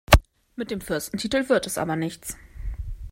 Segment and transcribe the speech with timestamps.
[0.55, 2.35] Mit dem Fürstentitel wird es aber nichts.